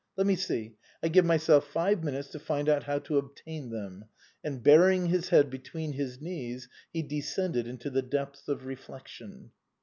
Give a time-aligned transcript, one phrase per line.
[0.17, 0.73] Let me see:
[1.03, 4.05] I give myself five minutes to find out how to obtain them;"
[4.43, 9.51] and ])urying his head between his knees, he descended into the depths of reflection.